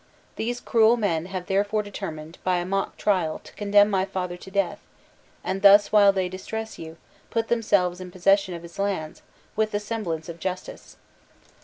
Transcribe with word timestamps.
These 0.35 0.61
cruel 0.61 0.97
men 0.97 1.27
have 1.27 1.45
therefore 1.45 1.83
determined, 1.83 2.39
by 2.43 2.57
a 2.57 2.65
mock 2.65 2.97
trial, 2.97 3.37
to 3.43 3.53
condemn 3.53 3.87
my 3.91 4.03
father 4.03 4.35
to 4.35 4.49
death, 4.49 4.79
and 5.43 5.61
thus, 5.61 5.91
while 5.91 6.11
they 6.11 6.27
distress 6.27 6.79
you, 6.79 6.97
put 7.29 7.49
themselves 7.49 8.01
in 8.01 8.09
possession 8.09 8.55
of 8.55 8.63
his 8.63 8.79
lands, 8.79 9.21
with 9.55 9.69
the 9.69 9.79
semblance 9.79 10.27
of 10.27 10.39
justice. 10.39 10.97